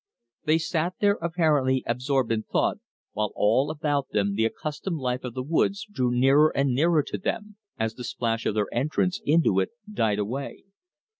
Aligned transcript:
They 0.45 0.57
sat 0.57 0.95
there 0.99 1.19
apparently 1.21 1.83
absorbed 1.85 2.31
in 2.31 2.41
thought, 2.41 2.79
while 3.11 3.31
all 3.35 3.69
about 3.69 4.09
them 4.09 4.33
the 4.33 4.45
accustomed 4.45 4.97
life 4.97 5.23
of 5.23 5.35
the 5.35 5.43
woods 5.43 5.85
drew 5.85 6.09
nearer 6.09 6.51
and 6.57 6.73
nearer 6.73 7.03
to 7.03 7.19
them, 7.19 7.57
as 7.77 7.93
the 7.93 8.03
splash 8.03 8.47
of 8.47 8.55
their 8.55 8.73
entrance 8.73 9.21
into 9.23 9.59
it 9.59 9.69
died 9.93 10.17
away. 10.17 10.63